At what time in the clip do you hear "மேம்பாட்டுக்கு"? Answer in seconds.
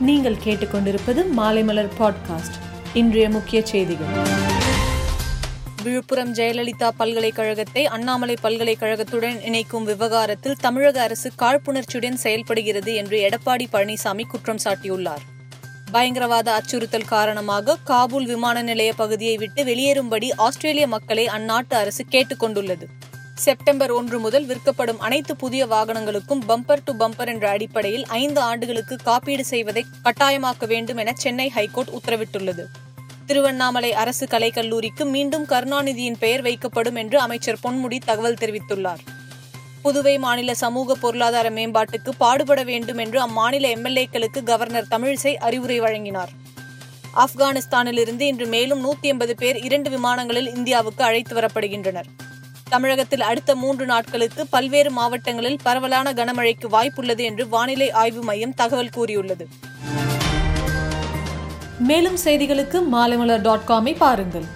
41.50-42.10